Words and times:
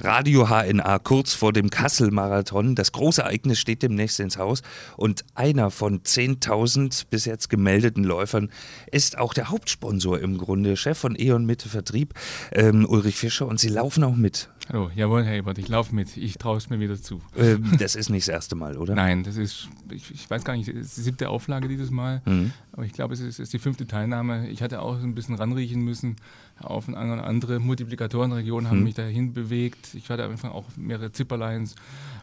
Radio 0.00 0.48
HNA 0.48 1.00
kurz 1.00 1.34
vor 1.34 1.52
dem 1.52 1.70
Kassel-Marathon. 1.70 2.76
Das 2.76 2.92
große 2.92 3.22
Ereignis 3.22 3.58
steht 3.58 3.82
demnächst 3.82 4.20
ins 4.20 4.38
Haus 4.38 4.62
und 4.96 5.24
einer 5.34 5.70
von 5.70 6.02
10.000 6.02 7.06
bis 7.10 7.24
jetzt 7.24 7.48
gemeldeten 7.50 8.04
Läufern 8.04 8.50
ist 8.92 9.18
auch 9.18 9.34
der 9.34 9.48
Hauptsponsor 9.48 10.20
im 10.20 10.38
Grunde, 10.38 10.76
Chef 10.76 10.98
von 10.98 11.16
E.ON 11.18 11.46
Mitte 11.46 11.68
Vertrieb, 11.68 12.14
ähm, 12.52 12.86
Ulrich 12.88 13.16
Fischer 13.16 13.46
und 13.46 13.58
Sie 13.58 13.68
laufen 13.68 14.04
auch 14.04 14.14
mit. 14.14 14.48
Hallo, 14.70 14.90
jawohl, 14.94 15.24
Herr 15.24 15.34
Ebert, 15.34 15.56
ich 15.56 15.68
laufe 15.68 15.94
mit. 15.94 16.14
Ich 16.18 16.36
traue 16.36 16.58
es 16.58 16.68
mir 16.68 16.78
wieder 16.78 17.00
zu. 17.00 17.22
Ähm, 17.38 17.78
das 17.78 17.94
ist 17.94 18.10
nicht 18.10 18.28
das 18.28 18.34
erste 18.34 18.54
Mal, 18.54 18.76
oder? 18.76 18.94
Nein, 18.94 19.22
das 19.22 19.38
ist, 19.38 19.66
ich, 19.90 20.10
ich 20.10 20.28
weiß 20.28 20.44
gar 20.44 20.54
nicht, 20.58 20.68
es 20.68 20.88
ist 20.88 20.96
die 20.98 21.00
siebte 21.00 21.30
Auflage 21.30 21.68
dieses 21.68 21.90
Mal, 21.90 22.20
mhm. 22.26 22.52
aber 22.72 22.84
ich 22.84 22.92
glaube, 22.92 23.14
es 23.14 23.20
ist, 23.20 23.38
ist, 23.38 23.50
die 23.54 23.58
fünfte 23.58 23.86
Teilnahme. 23.86 24.50
Ich 24.50 24.60
hatte 24.60 24.82
auch 24.82 25.02
ein 25.02 25.14
bisschen 25.14 25.36
ranriechen 25.36 25.80
müssen 25.80 26.16
auf 26.60 26.86
eine 26.86 27.24
andere 27.24 27.60
Multiplikatorenregion 27.60 28.68
haben 28.68 28.78
mhm. 28.80 28.84
mich 28.84 28.94
dahin 28.94 29.32
bewegt. 29.32 29.94
Ich 29.94 30.10
hatte 30.10 30.24
einfach 30.24 30.52
auch 30.52 30.66
mehrere 30.76 31.12
Zipperlines. 31.12 31.74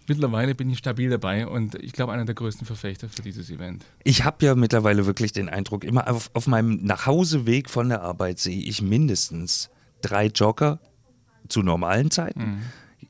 Mittlerweile 0.08 0.54
bin 0.54 0.70
ich 0.70 0.78
stabil 0.78 1.10
dabei 1.10 1.48
und 1.48 1.74
ich 1.76 1.94
glaube, 1.94 2.14
einer 2.14 2.26
der 2.26 2.36
größten 2.36 2.68
Verfechter 2.68 3.10
für 3.10 3.24
dieses 3.24 3.50
Event. 3.50 3.86
Ich 4.04 4.24
habe 4.24 4.46
ja 4.46 4.54
mittlerweile 4.54 5.08
wirklich 5.08 5.32
den 5.32 5.50
Eindruck, 5.50 5.84
immer 5.84 6.08
auf, 6.08 6.30
auf 6.36 6.46
meinem 6.46 6.76
Nachhauseweg 6.84 7.72
von 7.72 7.90
der 7.90 8.04
Arbeit 8.04 8.38
sehe 8.38 8.62
ich 8.62 8.84
mindestens 8.84 9.72
drei 10.02 10.28
Jogger 10.28 10.80
zu 11.50 11.62
normalen 11.62 12.12
Zeiten. 12.12 12.42
Mhm. 12.42 12.62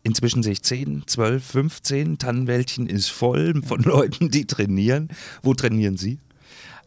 Inzwischen 0.03 0.43
sehe 0.43 0.53
ich 0.53 0.61
10, 0.61 1.03
12, 1.07 1.43
15. 1.43 2.17
Tannenwäldchen 2.19 2.87
ist 2.87 3.09
voll 3.09 3.61
von 3.63 3.81
Leuten, 3.81 4.29
die 4.29 4.45
trainieren. 4.45 5.09
Wo 5.41 5.53
trainieren 5.53 5.97
Sie? 5.97 6.19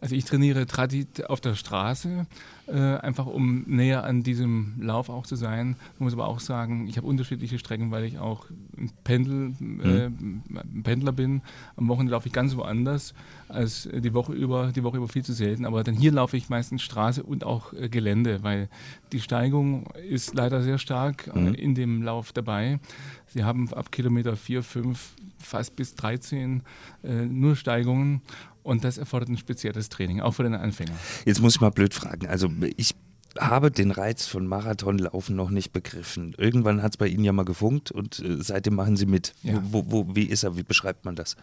Also 0.00 0.14
ich 0.14 0.24
trainiere 0.24 0.66
Tradit 0.66 1.28
auf 1.28 1.40
der 1.40 1.54
Straße, 1.54 2.26
äh, 2.68 2.72
einfach 2.72 3.26
um 3.26 3.64
näher 3.66 4.04
an 4.04 4.22
diesem 4.22 4.74
Lauf 4.80 5.08
auch 5.08 5.26
zu 5.26 5.36
sein. 5.36 5.76
Ich 5.94 6.00
muss 6.00 6.12
aber 6.12 6.28
auch 6.28 6.40
sagen, 6.40 6.86
ich 6.86 6.96
habe 6.96 7.06
unterschiedliche 7.06 7.58
Strecken, 7.58 7.90
weil 7.90 8.04
ich 8.04 8.18
auch 8.18 8.46
ein, 8.76 8.90
Pendel, 9.04 9.54
äh, 9.60 10.08
mhm. 10.08 10.42
Pendler 10.82 11.12
bin. 11.12 11.42
Am 11.76 11.88
Wochenende 11.88 12.12
laufe 12.12 12.28
ich 12.28 12.32
ganz 12.32 12.56
woanders 12.56 13.14
als 13.48 13.88
die 13.92 14.14
Woche 14.14 14.32
über, 14.32 14.72
die 14.72 14.84
Woche 14.84 14.98
über 14.98 15.08
viel 15.08 15.24
zu 15.24 15.32
selten. 15.32 15.64
Aber 15.64 15.82
dann 15.82 15.94
hier 15.94 16.12
laufe 16.12 16.36
ich 16.36 16.48
meistens 16.48 16.82
Straße 16.82 17.22
und 17.22 17.44
auch 17.44 17.72
äh, 17.72 17.88
Gelände, 17.88 18.42
weil 18.42 18.68
die 19.12 19.20
Steigung 19.20 19.86
ist 20.08 20.34
leider 20.34 20.62
sehr 20.62 20.78
stark 20.78 21.30
äh, 21.34 21.38
mhm. 21.38 21.54
in 21.54 21.74
dem 21.74 22.02
Lauf 22.02 22.32
dabei. 22.32 22.78
Sie 23.26 23.44
haben 23.44 23.72
ab 23.72 23.92
Kilometer 23.92 24.36
4, 24.36 24.62
5, 24.62 25.16
fast 25.38 25.76
bis 25.76 25.94
13 25.94 26.62
äh, 27.02 27.12
nur 27.26 27.56
Steigungen. 27.56 28.22
Und 28.68 28.84
das 28.84 28.98
erfordert 28.98 29.30
ein 29.30 29.38
spezielles 29.38 29.88
Training, 29.88 30.20
auch 30.20 30.32
für 30.32 30.42
den 30.42 30.54
Anfänger. 30.54 30.92
Jetzt 31.24 31.40
muss 31.40 31.54
ich 31.54 31.60
mal 31.62 31.70
blöd 31.70 31.94
fragen. 31.94 32.26
Also 32.26 32.50
ich 32.76 32.94
habe 33.38 33.70
den 33.70 33.90
Reiz 33.90 34.26
von 34.26 34.46
Marathonlaufen 34.46 35.34
noch 35.34 35.48
nicht 35.48 35.72
begriffen. 35.72 36.34
Irgendwann 36.36 36.82
hat 36.82 36.92
es 36.92 36.96
bei 36.98 37.06
Ihnen 37.06 37.24
ja 37.24 37.32
mal 37.32 37.46
gefunkt 37.46 37.90
und 37.90 38.18
äh, 38.18 38.42
seitdem 38.42 38.74
machen 38.74 38.98
Sie 38.98 39.06
mit. 39.06 39.32
Ja. 39.42 39.58
Wo, 39.70 39.90
wo, 39.90 40.14
wie 40.14 40.24
ist 40.24 40.42
er? 40.42 40.58
Wie 40.58 40.64
beschreibt 40.64 41.06
man 41.06 41.16
das? 41.16 41.38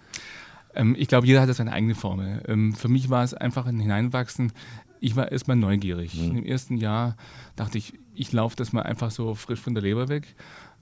Ähm, 0.76 0.96
ich 0.96 1.08
glaube, 1.08 1.26
jeder 1.26 1.42
hat 1.42 1.52
seine 1.56 1.72
eigene 1.72 1.96
Formel. 1.96 2.44
Ähm, 2.48 2.76
für 2.76 2.90
mich 2.90 3.10
war 3.10 3.24
es 3.24 3.34
einfach 3.34 3.66
ein 3.66 3.80
Hineinwachsen. 3.80 4.54
Ich 5.00 5.16
war 5.16 5.32
erstmal 5.32 5.58
neugierig. 5.58 6.14
Mhm. 6.14 6.38
Im 6.38 6.46
ersten 6.46 6.78
Jahr 6.78 7.18
dachte 7.56 7.80
ich, 7.80 7.94
ich 8.14 8.34
laufe 8.34 8.56
das 8.56 8.72
mal 8.72 8.84
einfach 8.84 9.10
so 9.10 9.34
frisch 9.34 9.60
von 9.60 9.74
der 9.74 9.82
Leber 9.82 10.10
weg 10.10 10.36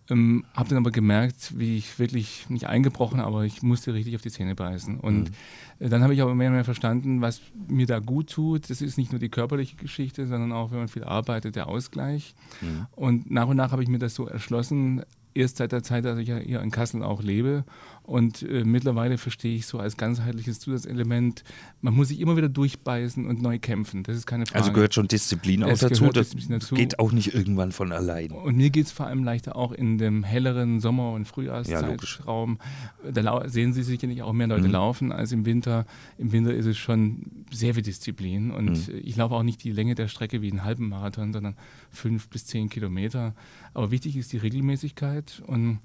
ähm, 0.10 0.44
habe 0.54 0.70
dann 0.70 0.78
aber 0.78 0.92
gemerkt, 0.92 1.58
wie 1.58 1.78
ich 1.78 1.98
wirklich 1.98 2.50
nicht 2.50 2.68
eingebrochen, 2.68 3.20
aber 3.20 3.44
ich 3.44 3.62
musste 3.62 3.94
richtig 3.94 4.16
auf 4.16 4.22
die 4.22 4.32
Zähne 4.32 4.56
beißen. 4.56 5.00
Und 5.00 5.32
mhm. 5.80 5.90
dann 5.90 6.04
habe 6.04 6.14
ich 6.14 6.22
aber 6.22 6.36
mehr 6.36 6.50
und 6.50 6.56
mehr 6.56 6.66
verstanden, 6.66 7.22
was 7.22 7.42
mir 7.68 7.86
da 7.86 8.00
gut 8.00 8.30
tut. 8.30 8.70
Das 8.70 8.82
ist 8.82 8.98
nicht 8.98 9.12
nur 9.12 9.20
die 9.20 9.30
körperliche 9.30 9.76
Geschichte, 9.78 10.28
sondern 10.28 10.52
auch, 10.52 10.72
wenn 10.72 10.80
man 10.80 10.88
viel 10.88 11.04
arbeitet, 11.04 11.56
der 11.56 11.68
Ausgleich. 11.68 12.36
Mhm. 12.62 12.88
Und 12.92 13.32
nach 13.32 13.48
und 13.48 13.58
nach 13.58 13.72
habe 13.72 13.84
ich 13.84 13.90
mir 13.90 14.00
das 14.00 14.16
so 14.16 14.28
erschlossen, 14.28 15.04
erst 15.34 15.58
seit 15.58 15.72
der 15.72 15.84
Zeit, 15.84 16.06
dass 16.06 16.18
ich 16.18 16.28
ja 16.28 16.38
hier 16.38 16.62
in 16.62 16.72
Kassel 16.72 17.04
auch 17.04 17.24
lebe. 17.24 17.64
Und 18.06 18.44
äh, 18.44 18.66
mittlerweile 18.66 19.18
verstehe 19.18 19.56
ich 19.56 19.66
so 19.66 19.80
als 19.80 19.96
ganzheitliches 19.96 20.60
Zusatzelement, 20.60 21.44
man 21.82 21.94
muss 21.94 22.10
sich 22.10 22.20
immer 22.20 22.36
wieder 22.36 22.50
durchbeißen 22.50 23.26
und 23.26 23.42
neu 23.42 23.60
kämpfen. 23.60 24.04
Das 24.04 24.18
ist 24.18 24.26
keine 24.26 24.46
Frage. 24.46 24.60
Also 24.60 24.74
gehört 24.74 24.94
schon 24.94 25.08
Disziplin 25.08 25.64
auch 25.64 25.78
dazu. 25.78 26.10
Das 26.10 26.36
dazu. 26.50 26.76
geht 26.76 27.00
auch 27.00 27.14
nicht 27.14 27.34
irgendwann 27.34 27.72
von 27.72 27.94
allein. 27.94 28.32
Und 28.32 28.58
mir 28.58 28.72
geht 28.72 28.88
es 28.88 28.92
vor 28.92 29.08
allem 29.08 29.24
leichter 29.24 29.56
auch 29.56 29.72
in 29.72 29.98
dem 29.98 30.24
helleren 30.24 30.82
Sommer- 30.82 31.14
und 31.14 31.26
Frühjahrszeitraum. 31.26 32.60
Ja, 33.06 33.12
da 33.12 33.48
sehen 33.48 33.72
Sie 33.72 33.84
sicherlich 33.84 34.22
auch 34.22 34.34
mehr 34.34 34.48
Leute 34.48 34.68
mhm. 34.68 34.74
laufen 34.74 35.12
als 35.14 35.32
im 35.32 35.46
Winter. 35.46 35.86
Im 36.18 36.34
Winter 36.34 36.54
ist 36.54 36.66
es 36.66 36.78
schon 36.78 37.46
sehr 37.52 37.74
viel 37.74 37.84
Disziplin. 37.84 38.52
Und 38.52 38.90
mhm. 38.90 39.00
ich 39.02 39.16
laufe 39.16 39.36
auch 39.36 39.44
nicht 39.44 39.64
die 39.64 39.72
Länge 39.72 39.96
der 39.96 40.10
Strecke 40.10 40.42
wie 40.42 40.52
einen 40.52 40.66
halben 40.66 40.90
Marathon, 40.90 41.32
sondern 41.32 41.56
fünf 41.90 42.28
bis 42.28 42.46
zehn 42.48 42.70
Kilometer. 42.70 43.34
Aber 43.74 43.92
wichtig 43.92 44.18
ist 44.18 44.34
die 44.34 44.38
Regelmäßigkeit 44.38 45.42
und 45.48 45.80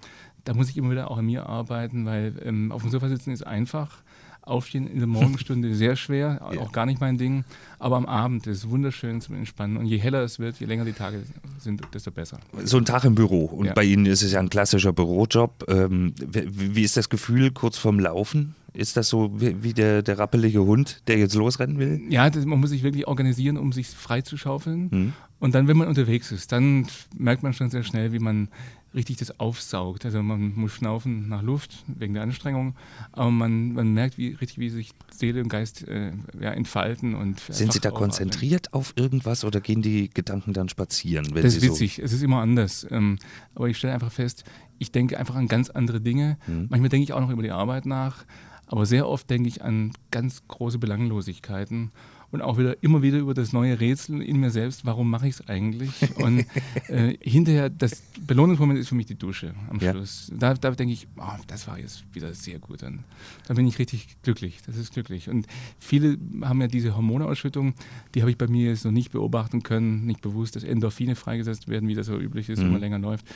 da 0.48 0.54
muss 0.54 0.70
ich 0.70 0.78
immer 0.78 0.90
wieder 0.92 1.10
auch 1.10 1.18
an 1.18 1.26
mir 1.26 1.46
arbeiten, 1.46 2.06
weil 2.06 2.32
ähm, 2.42 2.72
auf 2.72 2.80
dem 2.80 2.90
Sofa 2.90 3.08
sitzen 3.10 3.32
ist 3.32 3.46
einfach. 3.46 3.98
Aufstehen 4.40 4.86
in 4.86 4.96
der 4.96 5.06
Morgenstunde 5.06 5.74
sehr 5.74 5.94
schwer, 5.94 6.40
ja. 6.54 6.60
auch 6.62 6.72
gar 6.72 6.86
nicht 6.86 7.02
mein 7.02 7.18
Ding. 7.18 7.44
Aber 7.78 7.96
am 7.96 8.06
Abend 8.06 8.46
ist 8.46 8.56
es 8.56 8.70
wunderschön 8.70 9.20
zum 9.20 9.34
Entspannen. 9.34 9.76
Und 9.76 9.84
je 9.84 9.98
heller 9.98 10.22
es 10.22 10.38
wird, 10.38 10.58
je 10.58 10.64
länger 10.64 10.86
die 10.86 10.94
Tage 10.94 11.22
sind, 11.58 11.82
desto 11.92 12.10
besser. 12.10 12.38
So 12.64 12.78
ein 12.78 12.86
Tag 12.86 13.04
im 13.04 13.14
Büro. 13.14 13.44
Und 13.44 13.66
ja. 13.66 13.74
bei 13.74 13.84
Ihnen 13.84 14.06
ist 14.06 14.22
es 14.22 14.32
ja 14.32 14.40
ein 14.40 14.48
klassischer 14.48 14.94
Bürojob. 14.94 15.66
Ähm, 15.68 16.14
wie, 16.16 16.82
ist 16.82 16.96
das 16.96 17.10
Gefühl 17.10 17.50
kurz 17.50 17.76
vorm 17.76 18.00
Laufen? 18.00 18.54
Ist 18.72 18.96
das 18.96 19.10
so 19.10 19.38
wie, 19.38 19.62
wie 19.62 19.74
der, 19.74 20.00
der 20.00 20.18
rappelige 20.18 20.64
Hund, 20.64 21.02
der 21.08 21.18
jetzt 21.18 21.34
losrennen 21.34 21.78
will? 21.78 22.00
Ja, 22.08 22.30
das, 22.30 22.46
man 22.46 22.58
muss 22.58 22.70
sich 22.70 22.82
wirklich 22.82 23.06
organisieren, 23.06 23.58
um 23.58 23.72
sich 23.72 23.88
frei 23.88 24.22
zu 24.22 24.38
schaufeln. 24.38 24.88
Mhm. 24.90 25.12
Und 25.40 25.54
dann, 25.54 25.68
wenn 25.68 25.76
man 25.76 25.88
unterwegs 25.88 26.32
ist, 26.32 26.50
dann 26.52 26.86
merkt 27.16 27.42
man 27.42 27.52
schon 27.52 27.70
sehr 27.70 27.84
schnell, 27.84 28.12
wie 28.12 28.18
man 28.18 28.48
richtig 28.94 29.18
das 29.18 29.38
aufsaugt. 29.38 30.04
Also 30.04 30.22
man 30.22 30.54
muss 30.54 30.72
schnaufen 30.72 31.28
nach 31.28 31.42
Luft 31.42 31.84
wegen 31.86 32.14
der 32.14 32.22
Anstrengung, 32.22 32.74
aber 33.12 33.30
man, 33.30 33.72
man 33.72 33.92
merkt 33.92 34.18
wie, 34.18 34.28
richtig, 34.28 34.58
wie 34.58 34.70
sich 34.70 34.92
Seele 35.10 35.42
und 35.42 35.48
Geist 35.48 35.86
äh, 35.86 36.12
ja, 36.40 36.50
entfalten. 36.50 37.14
Und 37.14 37.40
Sind 37.40 37.72
Sie 37.72 37.80
da 37.80 37.90
konzentriert 37.90 38.72
auf 38.72 38.94
irgendwas 38.96 39.44
oder 39.44 39.60
gehen 39.60 39.82
die 39.82 40.10
Gedanken 40.10 40.52
dann 40.52 40.68
spazieren? 40.68 41.32
das 41.34 41.56
ist 41.56 41.62
witzig, 41.62 41.96
so 41.96 42.02
es 42.02 42.12
ist 42.12 42.22
immer 42.22 42.40
anders. 42.40 42.86
Ähm, 42.90 43.18
aber 43.54 43.68
ich 43.68 43.76
stelle 43.76 43.94
einfach 43.94 44.12
fest, 44.12 44.44
ich 44.78 44.90
denke 44.90 45.18
einfach 45.18 45.34
an 45.34 45.48
ganz 45.48 45.70
andere 45.70 46.00
Dinge. 46.00 46.38
Mhm. 46.46 46.66
Manchmal 46.70 46.88
denke 46.88 47.04
ich 47.04 47.12
auch 47.12 47.20
noch 47.20 47.30
über 47.30 47.42
die 47.42 47.50
Arbeit 47.50 47.86
nach. 47.86 48.24
Aber 48.66 48.84
sehr 48.84 49.08
oft 49.08 49.30
denke 49.30 49.48
ich 49.48 49.62
an 49.62 49.92
ganz 50.10 50.42
große 50.46 50.78
Belanglosigkeiten 50.78 51.90
und 52.30 52.42
auch 52.42 52.58
wieder 52.58 52.82
immer 52.82 53.02
wieder 53.02 53.18
über 53.18 53.32
das 53.32 53.52
neue 53.52 53.80
Rätsel 53.80 54.20
in 54.20 54.38
mir 54.38 54.50
selbst, 54.50 54.84
warum 54.84 55.08
mache 55.08 55.28
ich 55.28 55.34
es 55.34 55.48
eigentlich? 55.48 55.90
Und 56.16 56.44
äh, 56.88 57.16
hinterher, 57.20 57.70
das 57.70 58.02
Belohnungsmoment 58.20 58.78
ist 58.78 58.88
für 58.88 58.94
mich 58.94 59.06
die 59.06 59.14
Dusche 59.14 59.54
am 59.70 59.78
ja. 59.78 59.92
Schluss. 59.92 60.30
Da, 60.36 60.54
da 60.54 60.70
denke 60.72 60.92
ich, 60.92 61.08
oh, 61.16 61.38
das 61.46 61.66
war 61.66 61.78
jetzt 61.78 62.04
wieder 62.12 62.34
sehr 62.34 62.58
gut. 62.58 62.82
Und 62.82 63.04
da 63.46 63.54
bin 63.54 63.66
ich 63.66 63.78
richtig 63.78 64.16
glücklich, 64.22 64.60
das 64.66 64.76
ist 64.76 64.92
glücklich. 64.92 65.30
Und 65.30 65.46
viele 65.78 66.18
haben 66.42 66.60
ja 66.60 66.66
diese 66.66 66.94
Hormonausschüttung, 66.94 67.74
die 68.14 68.20
habe 68.20 68.30
ich 68.30 68.36
bei 68.36 68.46
mir 68.46 68.68
jetzt 68.68 68.84
noch 68.84 68.92
nicht 68.92 69.10
beobachten 69.10 69.62
können, 69.62 70.04
nicht 70.04 70.20
bewusst, 70.20 70.56
dass 70.56 70.64
Endorphine 70.64 71.14
freigesetzt 71.14 71.68
werden, 71.68 71.88
wie 71.88 71.94
das 71.94 72.06
so 72.06 72.18
üblich 72.18 72.50
ist, 72.50 72.58
mhm. 72.58 72.64
wenn 72.64 72.72
man 72.72 72.80
länger 72.80 72.98
läuft. 72.98 73.26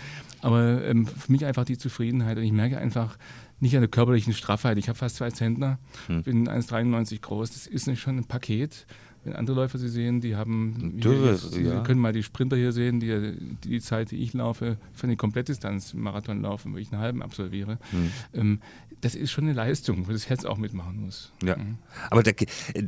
Aber 0.43 0.85
ähm, 0.85 1.07
für 1.07 1.33
mich 1.33 1.47
einfach 1.47 1.65
die 1.65 1.79
Zufriedenheit 1.79 2.37
und 2.37 2.45
ich 2.45 2.53
merke 2.53 2.77
einfach, 2.77 3.17
nicht 3.63 3.77
an 3.77 3.81
der 3.81 3.89
körperlichen 3.89 4.33
Straffheit. 4.33 4.77
Ich 4.77 4.89
habe 4.89 4.99
fast 4.99 5.17
zwei 5.17 5.31
Zentner, 5.31 5.79
hm. 6.09 6.23
bin 6.25 6.49
1,93 6.49 7.21
groß. 7.21 7.53
Das 7.53 7.67
ist 7.67 7.99
schon 7.99 8.19
ein 8.19 8.25
Paket. 8.25 8.87
Wenn 9.25 9.35
andere 9.35 9.55
Läufer 9.55 9.79
sie 9.79 9.89
sehen, 9.89 10.21
die 10.21 10.35
haben, 10.35 10.99
Dürre, 10.99 11.39
hier, 11.39 11.63
ja. 11.63 11.79
Sie 11.79 11.83
können 11.85 12.01
mal 12.01 12.13
die 12.13 12.25
Sprinter 12.25 12.57
hier 12.57 12.73
sehen, 12.73 12.99
die, 12.99 13.57
die 13.63 13.81
Zeit, 13.81 14.11
die 14.11 14.17
ich 14.17 14.33
laufe, 14.33 14.79
für 14.93 15.05
eine 15.05 15.17
Komplettdistanz 15.17 15.95
Marathon 15.95 16.43
laufen, 16.43 16.75
wo 16.75 16.79
ich 16.79 16.93
einen 16.93 17.01
halben 17.01 17.23
absolviere. 17.23 17.79
Hm. 17.93 18.11
Ähm, 18.35 18.61
das 19.03 19.17
ist 19.17 19.33
schon 19.33 19.45
eine 19.45 19.53
Leistung, 19.53 20.07
wo 20.07 20.13
das 20.13 20.29
Herz 20.29 20.45
auch 20.45 20.59
mitmachen 20.59 21.01
muss. 21.05 21.33
Ja. 21.43 21.57
Mhm. 21.57 21.79
Aber 22.09 22.23
der, 22.23 22.35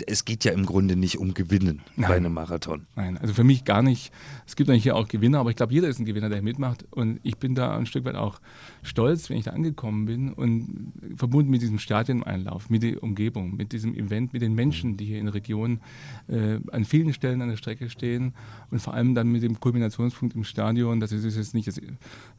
es 0.06 0.24
geht 0.24 0.44
ja 0.44 0.52
im 0.52 0.64
Grunde 0.64 0.94
nicht 0.94 1.18
um 1.18 1.34
Gewinnen 1.34 1.82
Nein. 1.96 2.08
bei 2.08 2.16
einem 2.16 2.32
Marathon. 2.32 2.86
Nein, 2.94 3.18
also 3.18 3.34
für 3.34 3.42
mich 3.42 3.64
gar 3.64 3.82
nicht. 3.82 4.12
Es 4.46 4.54
gibt 4.54 4.68
natürlich 4.68 4.84
hier 4.84 4.94
auch 4.94 5.08
Gewinner, 5.08 5.40
aber 5.40 5.50
ich 5.50 5.56
glaube, 5.56 5.72
jeder 5.74 5.88
ist 5.88 5.98
ein 5.98 6.04
Gewinner, 6.04 6.28
der 6.28 6.40
mitmacht. 6.40 6.86
Und 6.92 7.18
ich 7.24 7.36
bin 7.38 7.56
da 7.56 7.76
ein 7.76 7.86
Stück 7.86 8.04
weit 8.04 8.14
auch 8.14 8.40
stolz, 8.84 9.28
wenn 9.28 9.38
ich 9.38 9.44
da 9.44 9.50
angekommen 9.50 10.06
bin 10.06 10.32
und 10.32 10.92
verbunden 11.16 11.50
mit 11.50 11.62
diesem 11.62 11.80
Stadioneinlauf, 11.80 12.70
mit 12.70 12.84
der 12.84 13.02
Umgebung, 13.02 13.56
mit 13.56 13.72
diesem 13.72 13.96
Event, 13.96 14.32
mit 14.32 14.40
den 14.40 14.54
Menschen, 14.54 14.96
die 14.96 15.06
hier 15.06 15.18
in 15.18 15.24
der 15.24 15.34
Region 15.34 15.80
äh, 16.28 16.60
an 16.70 16.84
vielen 16.84 17.12
Stellen 17.12 17.42
an 17.42 17.48
der 17.48 17.56
Strecke 17.56 17.90
stehen 17.90 18.34
und 18.70 18.78
vor 18.78 18.94
allem 18.94 19.16
dann 19.16 19.32
mit 19.32 19.42
dem 19.42 19.58
Kulminationspunkt 19.58 20.36
im 20.36 20.44
Stadion. 20.44 21.00
Das 21.00 21.10
ist 21.10 21.36
jetzt 21.36 21.54
nicht 21.54 21.66
das 21.66 21.80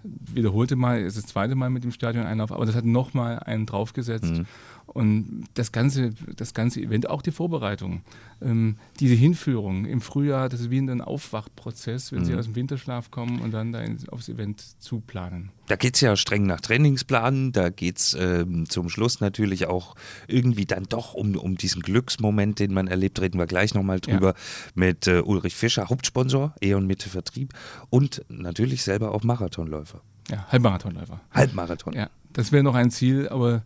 wiederholte 0.03 0.77
Mal, 0.77 1.01
es 1.01 1.17
ist 1.17 1.25
das 1.25 1.33
zweite 1.33 1.55
Mal 1.55 1.69
mit 1.69 1.83
dem 1.83 1.91
Stadioneinlauf, 1.91 2.53
aber 2.53 2.65
das 2.65 2.75
hat 2.75 2.85
nochmal 2.85 3.39
einen 3.39 3.64
draufgesetzt. 3.65 4.25
Mhm. 4.25 4.45
Und 4.87 5.45
das 5.55 5.71
ganze, 5.71 6.11
das 6.35 6.53
ganze 6.53 6.79
Event, 6.79 7.09
auch 7.09 7.21
die 7.21 7.31
Vorbereitung, 7.31 8.01
ähm, 8.41 8.77
diese 8.99 9.15
Hinführung 9.15 9.85
im 9.85 9.99
Frühjahr, 9.99 10.47
das 10.47 10.61
ist 10.61 10.69
wie 10.69 10.77
ein 10.77 11.01
Aufwachprozess, 11.01 12.11
wenn 12.11 12.19
mhm. 12.19 12.25
Sie 12.25 12.35
aus 12.35 12.45
dem 12.45 12.55
Winterschlaf 12.55 13.11
kommen 13.11 13.41
und 13.41 13.51
dann 13.51 13.71
da 13.71 13.83
aufs 14.11 14.29
Event 14.29 14.63
zuplanen. 14.81 15.51
Da 15.67 15.75
geht 15.75 15.95
es 15.95 16.01
ja 16.01 16.15
streng 16.15 16.45
nach 16.45 16.61
Trainingsplanen, 16.61 17.51
da 17.51 17.69
geht 17.69 17.97
es 17.97 18.13
ähm, 18.19 18.69
zum 18.69 18.89
Schluss 18.89 19.19
natürlich 19.19 19.65
auch 19.65 19.95
irgendwie 20.27 20.65
dann 20.65 20.83
doch 20.83 21.13
um, 21.13 21.35
um 21.35 21.57
diesen 21.57 21.81
Glücksmoment, 21.81 22.59
den 22.59 22.73
man 22.73 22.87
erlebt, 22.87 23.19
reden 23.19 23.39
wir 23.39 23.47
gleich 23.47 23.73
nochmal 23.73 23.99
drüber, 23.99 24.29
ja. 24.29 24.71
mit 24.75 25.07
äh, 25.07 25.21
Ulrich 25.21 25.55
Fischer, 25.55 25.89
Hauptsponsor, 25.89 26.53
E.ON 26.61 26.85
Mitte 26.85 27.09
Vertrieb 27.09 27.53
und 27.89 28.23
natürlich 28.29 28.83
selber 28.83 29.13
auch 29.13 29.23
Marathonläufer. 29.23 30.01
Ja, 30.29 30.45
Halbmarathonläufer. 30.51 31.21
Halbmarathon. 31.31 31.93
Ja, 31.93 32.09
das 32.33 32.51
wäre 32.51 32.63
noch 32.63 32.75
ein 32.75 32.91
Ziel, 32.91 33.29
aber 33.29 33.63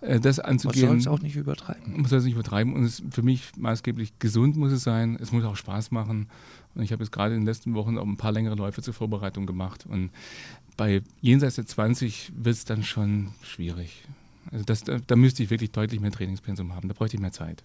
äh, 0.00 0.20
das 0.20 0.38
anzugehen. 0.66 0.88
Man 0.88 1.00
soll 1.00 1.14
es 1.14 1.18
auch 1.18 1.22
nicht 1.22 1.36
übertreiben. 1.36 1.92
Man 1.92 2.04
soll 2.06 2.18
es 2.18 2.24
nicht 2.24 2.34
übertreiben 2.34 2.74
und 2.74 2.84
es 2.84 3.02
für 3.10 3.22
mich 3.22 3.50
maßgeblich 3.56 4.18
gesund 4.18 4.56
muss 4.56 4.72
es 4.72 4.82
sein. 4.82 5.16
Es 5.20 5.32
muss 5.32 5.44
auch 5.44 5.56
Spaß 5.56 5.90
machen. 5.90 6.28
Und 6.74 6.82
ich 6.82 6.92
habe 6.92 7.02
jetzt 7.02 7.12
gerade 7.12 7.34
in 7.34 7.42
den 7.42 7.46
letzten 7.46 7.74
Wochen 7.74 7.98
auch 7.98 8.06
ein 8.06 8.16
paar 8.16 8.32
längere 8.32 8.54
Läufe 8.54 8.82
zur 8.82 8.94
Vorbereitung 8.94 9.46
gemacht. 9.46 9.86
Und 9.86 10.10
bei 10.76 11.02
jenseits 11.20 11.56
der 11.56 11.66
20 11.66 12.32
wird 12.36 12.56
es 12.56 12.64
dann 12.64 12.82
schon 12.82 13.28
schwierig. 13.42 14.04
Also 14.50 14.64
das, 14.64 14.84
da, 14.84 14.98
da 15.06 15.16
müsste 15.16 15.42
ich 15.42 15.50
wirklich 15.50 15.70
deutlich 15.70 16.00
mehr 16.00 16.10
Trainingspensum 16.10 16.74
haben. 16.74 16.88
Da 16.88 16.94
bräuchte 16.94 17.16
ich 17.16 17.20
mehr 17.20 17.32
Zeit. 17.32 17.62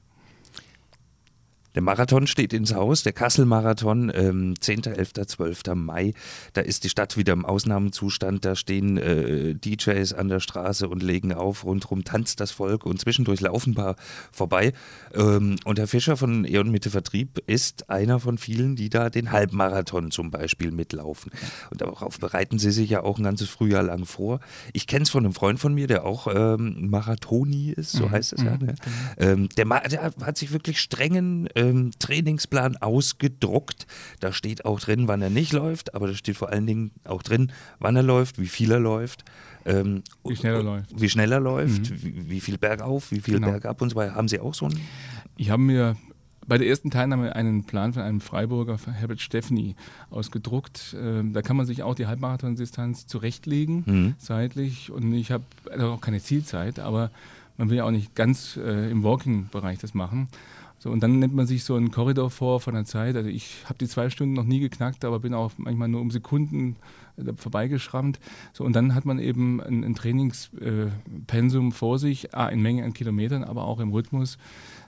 Der 1.77 1.83
Marathon 1.83 2.25
steht 2.25 2.53
ins 2.53 2.73
Haus, 2.73 3.03
der 3.03 3.13
Kassel-Marathon, 3.13 4.11
ähm, 4.15 4.55
10., 4.59 4.85
11., 4.85 5.13
12. 5.27 5.75
Mai. 5.75 6.15
Da 6.53 6.61
ist 6.61 6.83
die 6.83 6.89
Stadt 6.89 7.17
wieder 7.17 7.33
im 7.33 7.45
Ausnahmezustand. 7.45 8.43
Da 8.45 8.55
stehen 8.55 8.97
äh, 8.97 9.53
DJs 9.53 10.11
an 10.13 10.27
der 10.27 10.39
Straße 10.39 10.89
und 10.89 11.03
legen 11.03 11.33
auf. 11.33 11.65
Rundherum 11.65 12.03
tanzt 12.03 12.39
das 12.39 12.49
Volk 12.49 12.83
und 12.83 12.99
zwischendurch 12.99 13.41
laufen 13.41 13.73
ein 13.73 13.75
paar 13.75 13.95
vorbei. 14.31 14.73
Ähm, 15.13 15.57
und 15.65 15.77
Herr 15.77 15.85
Fischer 15.85 16.17
von 16.17 16.45
E.ON 16.45 16.71
Mitte 16.71 16.89
Vertrieb 16.89 17.43
ist 17.45 17.91
einer 17.91 18.19
von 18.19 18.39
vielen, 18.39 18.75
die 18.75 18.89
da 18.89 19.11
den 19.11 19.31
Halbmarathon 19.31 20.09
zum 20.09 20.31
Beispiel 20.31 20.71
mitlaufen. 20.71 21.31
Und 21.69 21.81
darauf 21.81 22.19
bereiten 22.19 22.57
Sie 22.57 22.71
sich 22.71 22.89
ja 22.89 23.03
auch 23.03 23.19
ein 23.19 23.23
ganzes 23.23 23.49
Frühjahr 23.49 23.83
lang 23.83 24.05
vor. 24.05 24.39
Ich 24.73 24.87
kenne 24.87 25.03
es 25.03 25.11
von 25.11 25.23
einem 25.23 25.35
Freund 25.35 25.59
von 25.59 25.75
mir, 25.75 25.85
der 25.85 26.05
auch 26.05 26.25
ähm, 26.25 26.89
Marathoni 26.89 27.69
ist, 27.69 27.91
so 27.91 28.07
mhm. 28.07 28.11
heißt 28.13 28.33
es 28.33 28.41
ja. 28.41 28.57
Mhm. 28.57 28.65
Ne? 28.65 28.75
Ähm, 29.19 29.49
der, 29.57 29.65
der, 29.65 30.11
hat 30.23 30.37
sich 30.39 30.51
wirklich 30.51 30.79
strengen 30.79 31.45
äh, 31.53 31.66
ähm, 31.69 31.91
Trainingsplan 31.99 32.77
ausgedruckt. 32.77 33.87
Da 34.19 34.33
steht 34.33 34.65
auch 34.65 34.79
drin, 34.79 35.07
wann 35.07 35.21
er 35.21 35.29
nicht 35.29 35.53
läuft, 35.53 35.93
aber 35.93 36.07
da 36.07 36.13
steht 36.13 36.37
vor 36.37 36.49
allen 36.49 36.65
Dingen 36.65 36.91
auch 37.03 37.23
drin, 37.23 37.51
wann 37.79 37.95
er 37.95 38.03
läuft, 38.03 38.39
wie 38.39 38.47
viel 38.47 38.71
er 38.71 38.79
läuft. 38.79 39.23
Ähm, 39.65 40.03
wie 40.23 40.35
schnell 40.35 40.55
er 40.55 40.63
läuft. 40.63 41.01
Wie 41.01 41.09
schnell 41.09 41.31
er 41.31 41.39
läuft, 41.39 41.91
mhm. 41.91 42.03
wie, 42.03 42.29
wie, 42.29 42.39
viel 42.39 42.57
bergauf, 42.57 43.11
wie 43.11 43.19
viel 43.19 43.35
genau. 43.35 43.51
bergab 43.51 43.81
und 43.81 43.89
so 43.89 43.95
weiter. 43.95 44.15
Haben 44.15 44.27
Sie 44.27 44.39
auch 44.39 44.53
so 44.53 44.65
einen? 44.65 44.79
Ich 45.35 45.49
habe 45.49 45.61
mir 45.61 45.97
bei 46.47 46.57
der 46.57 46.67
ersten 46.67 46.89
Teilnahme 46.89 47.35
einen 47.35 47.65
Plan 47.65 47.93
von 47.93 48.01
einem 48.01 48.21
Freiburger, 48.21 48.77
Herbert 48.91 49.19
Steffni, 49.19 49.75
ausgedruckt. 50.09 50.95
Ähm, 50.97 51.33
da 51.33 51.41
kann 51.41 51.57
man 51.57 51.65
sich 51.65 51.83
auch 51.83 51.93
die 51.93 52.07
Halbmarathon-Distanz 52.07 53.05
zurechtlegen, 53.05 53.83
mhm. 53.85 54.15
zeitlich. 54.17 54.89
Und 54.89 55.13
ich 55.13 55.31
habe 55.31 55.43
also 55.69 55.87
auch 55.87 56.01
keine 56.01 56.21
Zielzeit, 56.21 56.79
aber 56.79 57.11
man 57.57 57.69
will 57.69 57.77
ja 57.77 57.83
auch 57.83 57.91
nicht 57.91 58.15
ganz 58.15 58.57
äh, 58.57 58.89
im 58.89 59.03
Walking-Bereich 59.03 59.79
das 59.79 59.93
machen. 59.93 60.29
So, 60.79 60.91
und 60.91 61.01
dann 61.01 61.19
nimmt 61.19 61.33
man 61.33 61.47
sich 61.47 61.63
so 61.63 61.75
einen 61.75 61.91
Korridor 61.91 62.29
vor 62.29 62.59
von 62.59 62.75
der 62.75 62.85
Zeit. 62.85 63.15
Also 63.15 63.29
ich 63.29 63.55
habe 63.65 63.79
die 63.79 63.87
zwei 63.87 64.09
Stunden 64.09 64.33
noch 64.33 64.43
nie 64.43 64.59
geknackt, 64.59 65.05
aber 65.05 65.19
bin 65.19 65.33
auch 65.33 65.51
manchmal 65.57 65.87
nur 65.87 66.01
um 66.01 66.11
Sekunden 66.11 66.75
äh, 67.17 67.33
vorbeigeschrammt. 67.35 68.19
So, 68.53 68.63
und 68.63 68.75
dann 68.75 68.93
hat 68.93 69.05
man 69.05 69.17
eben 69.17 69.59
ein, 69.61 69.83
ein 69.83 69.95
Trainingspensum 69.95 71.69
äh, 71.69 71.71
vor 71.71 71.97
sich, 71.97 72.35
A, 72.35 72.47
in 72.49 72.61
Menge 72.61 72.83
an 72.83 72.93
Kilometern, 72.93 73.43
aber 73.43 73.65
auch 73.65 73.79
im 73.79 73.91
Rhythmus. 73.91 74.37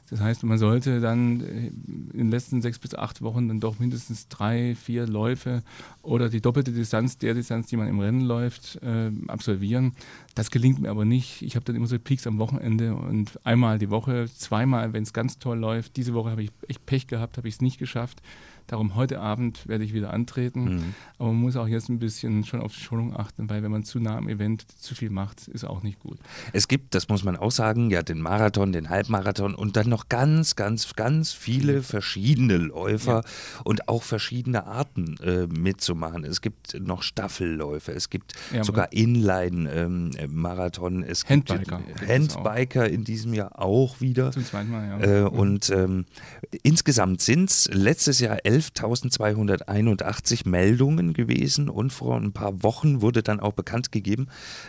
Das 0.10 0.22
heißt, 0.22 0.44
man 0.44 0.58
sollte 0.58 1.00
dann 1.00 1.42
äh, 1.42 1.68
in 1.68 2.18
den 2.18 2.32
letzten 2.32 2.62
sechs 2.62 2.80
bis 2.80 2.96
acht 2.96 3.22
Wochen 3.22 3.48
dann 3.48 3.60
doch 3.60 3.80
mindestens 3.80 4.28
drei, 4.28 4.76
vier 4.76 5.08
Läufe 5.08 5.64
oder 6.02 6.30
die 6.30 6.42
doppelte 6.42 6.72
Distanz 6.72 7.18
der 7.18 7.34
Distanz, 7.34 7.68
die 7.68 7.78
man 7.78 7.88
im 7.88 8.00
Rennen 8.00 8.22
läuft, 8.22 8.80
äh, 8.82 9.12
absolvieren. 9.28 9.94
Das 10.36 10.52
gelingt 10.52 10.80
mir 10.80 10.90
aber 10.90 11.06
nicht. 11.06 11.42
Ich 11.42 11.56
habe 11.56 11.66
dann 11.66 11.76
immer 11.76 11.88
so 11.88 12.00
Peaks 12.00 12.26
am 12.28 12.40
Wochenende 12.40 12.96
und 12.96 13.40
einmal 13.46 13.78
die 13.78 13.90
Woche, 13.90 14.26
zweimal, 14.36 14.94
wenn 14.94 15.04
es 15.04 15.14
ganz 15.14 15.40
toll 15.40 15.58
läuft. 15.58 15.98
Diese 15.98 16.14
Woche 16.14 16.32
habe 16.32 16.44
ich 16.44 16.52
echt 16.68 16.86
Pech 16.86 17.08
gehabt, 17.08 17.38
habe 17.38 17.48
ich 17.48 17.56
es 17.56 17.62
nicht 17.62 17.78
geschafft. 17.78 18.22
Darum 18.70 18.94
heute 18.94 19.20
Abend 19.20 19.68
werde 19.68 19.84
ich 19.84 19.94
wieder 19.94 20.14
antreten. 20.14 20.76
Mhm. 20.76 20.94
Aber 21.18 21.30
man 21.30 21.42
muss 21.42 21.56
auch 21.56 21.68
jetzt 21.68 21.90
ein 21.90 21.98
bisschen 21.98 22.46
schon 22.46 22.62
auf 22.62 22.72
die 22.72 22.80
Schonung 22.80 23.18
achten, 23.18 23.50
weil 23.50 23.64
wenn 23.64 23.72
man 23.72 23.84
zu 23.84 24.00
nah 24.00 24.16
am 24.16 24.30
Event 24.30 24.64
zu 24.80 24.94
viel 24.94 25.10
macht, 25.10 25.48
ist 25.48 25.66
auch 25.66 25.82
nicht 25.82 26.00
gut. 26.00 26.20
Es 26.54 26.68
gibt, 26.68 26.94
das 26.94 27.10
muss 27.10 27.24
man 27.24 27.36
auch 27.36 27.50
sagen, 27.50 27.90
ja 27.90 28.04
den 28.04 28.22
Marathon, 28.22 28.72
den 28.72 28.90
Halbmarathon 28.90 29.56
und 29.56 29.76
dann 29.76 29.90
noch 29.90 29.99
ganz, 30.08 30.56
ganz, 30.56 30.96
ganz 30.96 31.34
viele 31.34 31.84
verschiedene 31.84 32.56
Läufer 32.58 33.24
ja. 33.26 33.32
und 33.64 33.90
auch 33.90 34.04
verschiedene 34.04 34.68
Arten 34.68 35.18
äh, 35.24 35.48
mitzumachen. 35.48 36.24
Es 36.24 36.40
gibt 36.42 36.80
noch 36.80 37.02
Staffelläufe, 37.04 37.92
es 37.92 38.10
gibt 38.10 38.36
ja, 38.54 38.64
sogar 38.64 38.94
Inline-Marathon, 38.94 41.04
ähm, 41.04 41.10
es 41.10 41.28
Handbiker. 41.28 41.82
gibt 41.86 42.08
Handbiker 42.08 42.90
in 42.90 43.04
diesem 43.04 43.34
Jahr 43.34 43.60
auch 43.60 44.00
wieder. 44.00 44.32
Zum 44.32 44.46
zweiten 44.46 44.72
Mal, 44.72 44.88
ja. 44.88 45.00
Äh, 45.26 45.28
und 45.28 45.70
ähm, 45.72 46.06
insgesamt 46.64 47.22
sind 47.22 47.50
es 47.50 47.70
letztes 47.72 48.20
Jahr 48.20 48.38
11.281 48.38 50.48
Meldungen 50.48 51.14
gewesen 51.14 51.70
und 51.70 51.92
vor 51.92 52.18
ein 52.18 52.32
paar 52.32 52.64
Wochen 52.64 53.02
wurde 53.02 53.24
dann 53.24 53.40
auch 53.40 53.54
bekannt 53.54 53.92
gegeben, 53.92 54.28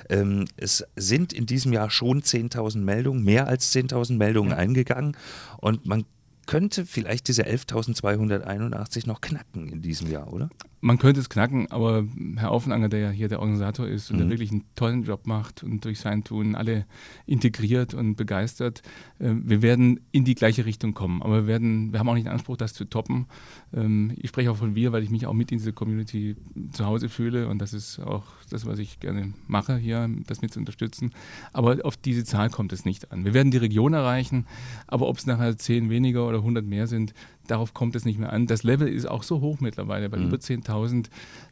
ähm, 0.09 0.47
es 0.57 0.85
sind 0.97 1.33
in 1.33 1.47
diesem 1.47 1.73
Jahr 1.73 1.91
schon 1.91 2.23
10.000 2.23 2.79
Meldungen, 2.79 3.25
mehr 3.25 3.49
als 3.49 3.75
10.000 3.75 4.17
Meldungen 4.17 4.51
ja. 4.51 4.57
eingegangen 4.57 5.17
und 5.59 5.87
man 5.87 6.05
könnte 6.47 6.85
vielleicht 6.85 7.29
diese 7.29 7.45
11.281 7.45 9.07
noch 9.07 9.21
knacken 9.21 9.69
in 9.69 9.83
diesem 9.83 10.11
Jahr, 10.11 10.33
oder? 10.33 10.51
Man 10.83 10.99
könnte 10.99 11.21
es 11.21 11.29
knacken, 11.29 11.71
aber 11.71 12.07
Herr 12.37 12.51
Aufenanger, 12.51 12.89
der 12.89 13.01
ja 13.01 13.11
hier 13.11 13.29
der 13.29 13.41
Organisator 13.41 13.87
ist 13.87 14.11
und 14.11 14.17
mhm. 14.17 14.21
der 14.21 14.31
wirklich 14.31 14.51
einen 14.51 14.65
tollen 14.77 15.03
Job 15.03 15.27
macht 15.27 15.63
und 15.63 15.85
durch 15.85 16.01
sein 16.01 16.25
Tun 16.25 16.55
alle 16.55 16.87
integriert 17.27 17.93
und 17.93 18.17
begeistert, 18.17 18.81
äh, 19.19 19.31
wir 19.35 19.61
werden 19.61 20.01
in 20.11 20.25
die 20.25 20.35
gleiche 20.35 20.65
Richtung 20.65 20.95
kommen. 20.95 21.23
Aber 21.23 21.43
wir, 21.43 21.47
werden, 21.47 21.93
wir 21.93 22.01
haben 22.01 22.09
auch 22.09 22.15
nicht 22.15 22.27
den 22.27 22.33
Anspruch, 22.33 22.57
das 22.57 22.73
zu 22.73 22.87
toppen. 22.87 23.27
Ähm, 23.75 24.13
ich 24.17 24.31
spreche 24.31 24.51
auch 24.51 24.57
von 24.57 24.75
wir, 24.75 24.93
weil 24.93 25.03
ich 25.03 25.11
mich 25.11 25.27
auch 25.27 25.35
mit 25.35 25.53
in 25.53 25.59
dieser 25.59 25.73
Community 25.73 26.37
zu 26.73 26.87
Hause 26.87 27.11
fühle 27.11 27.49
und 27.49 27.59
das 27.59 27.75
ist 27.75 27.99
auch 27.99 28.25
das, 28.49 28.65
was 28.65 28.79
ich 28.79 29.01
gerne 29.01 29.35
mache 29.47 29.77
hier, 29.77 30.09
das 30.27 30.41
mit 30.41 30.51
zu 30.51 30.61
unterstützen. 30.61 31.11
Aber 31.53 31.79
auf 31.85 31.99
diese 31.99 32.25
Zahl 32.25 32.49
kommt 32.49 32.73
es 32.73 32.87
nicht 32.87 33.13
an. 33.13 33.27
Wir 33.27 33.35
werden 33.35 33.51
die 33.51 33.59
Region 33.59 33.93
erreichen, 33.93 34.47
aber 34.87 35.09
ob 35.09 35.19
es 35.19 35.27
nachher 35.27 35.59
zehn 35.59 35.91
weniger 35.91 36.27
oder 36.27 36.39
100 36.39 36.65
mehr 36.65 36.87
sind, 36.87 37.13
darauf 37.47 37.75
kommt 37.75 37.97
es 37.97 38.05
nicht 38.05 38.19
mehr 38.19 38.33
an. 38.33 38.47
Das 38.47 38.63
Level 38.63 38.89
ist 38.89 39.07
auch 39.07 39.23
so 39.23 39.41
hoch 39.41 39.61
mittlerweile, 39.61 40.09
bei 40.09 40.19
mhm. 40.19 40.29
über 40.29 40.37
10.000. 40.39 40.70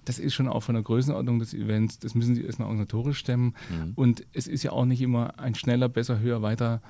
Das 0.04 0.18
ist 0.18 0.34
schon 0.34 0.48
auch 0.48 0.62
von 0.62 0.74
der 0.74 0.84
Größenordnung 0.84 1.38
des 1.38 1.54
Events. 1.54 1.98
Das 1.98 2.14
müssen 2.14 2.34
Sie 2.34 2.44
erstmal 2.44 2.66
organisatorisch 2.68 3.18
stemmen. 3.18 3.54
Mhm. 3.70 3.92
Und 3.94 4.26
es 4.32 4.46
ist 4.46 4.62
ja 4.62 4.72
auch 4.72 4.84
nicht 4.84 5.02
immer 5.02 5.38
ein 5.38 5.54
schneller, 5.54 5.88
besser, 5.88 6.20
höher, 6.20 6.42
weiter 6.42 6.80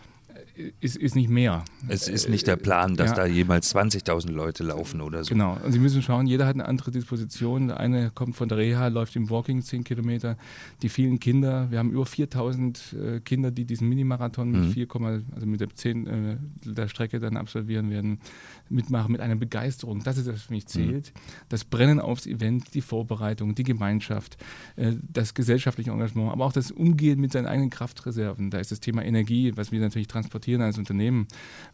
ist, 0.80 0.96
ist 0.96 1.14
nicht 1.14 1.28
mehr. 1.28 1.64
Es 1.88 2.08
ist 2.08 2.28
nicht 2.28 2.46
der 2.46 2.56
Plan, 2.56 2.96
dass 2.96 3.10
ja. 3.10 3.16
da 3.16 3.26
jemals 3.26 3.74
20.000 3.74 4.30
Leute 4.30 4.64
laufen 4.64 5.00
oder 5.00 5.24
so. 5.24 5.30
Genau. 5.30 5.56
Und 5.64 5.72
Sie 5.72 5.78
müssen 5.78 6.02
schauen, 6.02 6.26
jeder 6.26 6.46
hat 6.46 6.54
eine 6.54 6.66
andere 6.66 6.90
Disposition. 6.90 7.68
Der 7.68 7.80
eine 7.80 8.10
kommt 8.10 8.36
von 8.36 8.48
der 8.48 8.58
Reha, 8.58 8.88
läuft 8.88 9.16
im 9.16 9.30
Walking 9.30 9.62
10 9.62 9.84
Kilometer. 9.84 10.36
Die 10.82 10.88
vielen 10.88 11.18
Kinder, 11.20 11.70
wir 11.70 11.78
haben 11.78 11.90
über 11.90 12.04
4.000 12.04 13.16
äh, 13.16 13.20
Kinder, 13.20 13.50
die 13.50 13.64
diesen 13.64 13.88
Minimarathon 13.88 14.50
mit 14.50 14.62
mhm. 14.62 14.70
4, 14.72 14.88
also 15.34 15.46
mit 15.46 15.60
der 15.60 15.74
10 15.74 16.06
äh, 16.06 16.36
der 16.64 16.88
Strecke 16.88 17.20
dann 17.20 17.36
absolvieren 17.36 17.90
werden, 17.90 18.20
mitmachen 18.68 19.12
mit 19.12 19.20
einer 19.20 19.36
Begeisterung. 19.36 20.02
Das 20.02 20.18
ist 20.18 20.26
das, 20.26 20.34
was 20.34 20.42
für 20.42 20.52
mich 20.52 20.64
mhm. 20.64 20.68
zählt. 20.68 21.12
Mhm. 21.14 21.20
Das 21.48 21.64
Brennen 21.64 22.00
aufs 22.00 22.26
Event, 22.26 22.74
die 22.74 22.80
Vorbereitung, 22.80 23.54
die 23.54 23.64
Gemeinschaft, 23.64 24.36
äh, 24.76 24.94
das 25.12 25.34
gesellschaftliche 25.34 25.90
Engagement, 25.90 26.32
aber 26.32 26.44
auch 26.44 26.52
das 26.52 26.70
Umgehen 26.70 27.20
mit 27.20 27.32
seinen 27.32 27.46
eigenen 27.46 27.70
Kraftreserven. 27.70 28.50
Da 28.50 28.58
ist 28.58 28.70
das 28.72 28.80
Thema 28.80 29.04
Energie, 29.04 29.52
was 29.56 29.72
wir 29.72 29.80
natürlich 29.80 30.08
transportieren 30.08 30.17
transportieren 30.18 30.62
als 30.62 30.78
Unternehmen 30.78 31.26